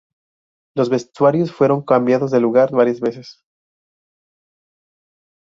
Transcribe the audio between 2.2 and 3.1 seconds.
de lugar varias